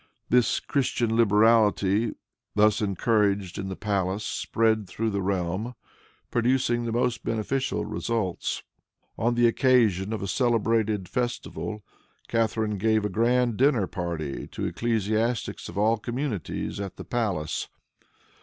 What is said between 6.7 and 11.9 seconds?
the most beneficial results. On the occasion of a celebrated festival,